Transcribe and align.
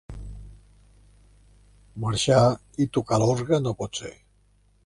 Marxar 2.05 2.41
i 2.87 2.91
tocar 2.99 3.23
l'orgue 3.25 3.63
no 3.67 3.79
pot 3.83 4.01
ser. 4.05 4.15